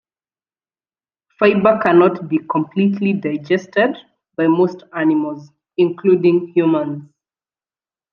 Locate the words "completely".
2.49-3.13